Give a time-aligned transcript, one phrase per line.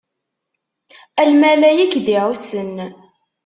[1.21, 2.75] A lmalayek d-iɛussen.